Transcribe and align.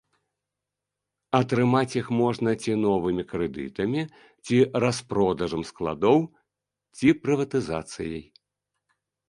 Атрымаць 1.39 1.97
іх 1.99 2.07
можна 2.21 2.49
ці 2.63 2.71
новымі 2.85 3.23
крэдытамі, 3.33 4.01
ці 4.47 4.57
распродажам 4.87 5.61
складоў, 5.71 6.17
ці 6.99 7.07
прыватызацыяй. 7.23 8.23